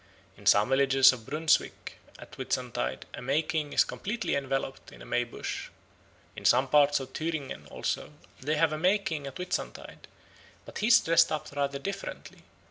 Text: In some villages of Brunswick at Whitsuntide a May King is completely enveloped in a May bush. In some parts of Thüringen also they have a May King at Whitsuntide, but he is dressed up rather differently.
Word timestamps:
In 0.35 0.47
some 0.47 0.69
villages 0.69 1.13
of 1.13 1.27
Brunswick 1.27 1.99
at 2.17 2.33
Whitsuntide 2.35 3.05
a 3.13 3.21
May 3.21 3.43
King 3.43 3.71
is 3.71 3.83
completely 3.83 4.33
enveloped 4.35 4.91
in 4.91 4.99
a 4.99 5.05
May 5.05 5.23
bush. 5.23 5.69
In 6.35 6.43
some 6.43 6.67
parts 6.67 6.99
of 6.99 7.13
Thüringen 7.13 7.67
also 7.69 8.11
they 8.39 8.55
have 8.55 8.73
a 8.73 8.79
May 8.79 8.97
King 8.97 9.27
at 9.27 9.37
Whitsuntide, 9.37 10.07
but 10.65 10.79
he 10.79 10.87
is 10.87 10.99
dressed 11.01 11.31
up 11.31 11.51
rather 11.55 11.77
differently. 11.77 12.39